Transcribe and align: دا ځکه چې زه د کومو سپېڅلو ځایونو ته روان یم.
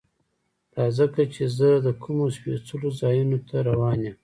دا 0.73 0.85
ځکه 0.97 1.21
چې 1.33 1.43
زه 1.57 1.69
د 1.85 1.87
کومو 2.03 2.25
سپېڅلو 2.35 2.89
ځایونو 3.01 3.37
ته 3.47 3.57
روان 3.69 3.99
یم. 4.05 4.15